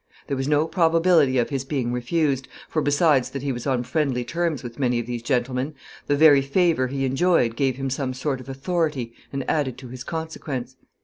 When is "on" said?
3.67-3.83